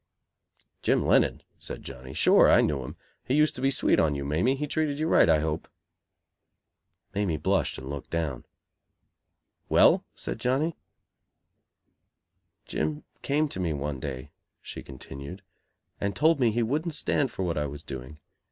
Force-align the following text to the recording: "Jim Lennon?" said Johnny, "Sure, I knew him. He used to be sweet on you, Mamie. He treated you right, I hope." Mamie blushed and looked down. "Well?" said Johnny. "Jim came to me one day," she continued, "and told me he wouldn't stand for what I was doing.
"Jim 0.81 1.05
Lennon?" 1.05 1.43
said 1.59 1.83
Johnny, 1.83 2.11
"Sure, 2.11 2.49
I 2.49 2.61
knew 2.61 2.81
him. 2.83 2.95
He 3.23 3.35
used 3.35 3.53
to 3.53 3.61
be 3.61 3.69
sweet 3.69 3.99
on 3.99 4.15
you, 4.15 4.25
Mamie. 4.25 4.55
He 4.55 4.65
treated 4.65 4.97
you 4.97 5.07
right, 5.07 5.29
I 5.29 5.37
hope." 5.41 5.67
Mamie 7.13 7.37
blushed 7.37 7.77
and 7.77 7.87
looked 7.87 8.09
down. 8.09 8.43
"Well?" 9.69 10.03
said 10.15 10.39
Johnny. 10.39 10.75
"Jim 12.65 13.03
came 13.21 13.47
to 13.49 13.59
me 13.59 13.73
one 13.73 13.99
day," 13.99 14.31
she 14.59 14.81
continued, 14.81 15.43
"and 15.99 16.15
told 16.15 16.39
me 16.39 16.49
he 16.49 16.63
wouldn't 16.63 16.95
stand 16.95 17.29
for 17.29 17.43
what 17.43 17.55
I 17.59 17.67
was 17.67 17.83
doing. 17.83 18.17